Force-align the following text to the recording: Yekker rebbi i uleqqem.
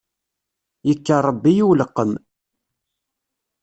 Yekker 0.87 1.23
rebbi 1.27 1.51
i 1.61 1.65
uleqqem. 1.69 2.11